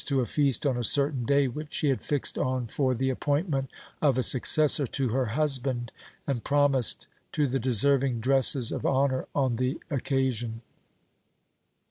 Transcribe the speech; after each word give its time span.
LIFE 0.03 0.07
OF 0.07 0.07
GURU 0.09 0.15
GOBIND 0.15 0.33
SINGH 0.33 0.33
23 0.33 0.47
a 0.47 0.49
feast 0.49 0.65
on 0.65 0.77
a 0.79 0.83
certain 0.83 1.25
day 1.25 1.47
which 1.47 1.73
she 1.75 1.89
had 1.89 2.01
fixed 2.01 2.37
on 2.39 2.65
for 2.65 2.95
the 2.95 3.09
appointment 3.11 3.69
of 4.01 4.17
a 4.17 4.23
successor 4.23 4.87
to 4.87 5.09
her 5.09 5.25
husband, 5.25 5.91
and 6.25 6.43
promised 6.43 7.05
to 7.31 7.45
the 7.45 7.59
deserving 7.59 8.19
dresses 8.19 8.71
of 8.71 8.83
honour 8.83 9.27
on 9.35 9.57
the 9.57 9.79
occasion. 9.91 10.61